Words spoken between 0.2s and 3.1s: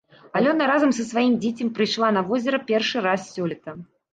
Алёна разам са сваім дзіцем прыйшла на возера першы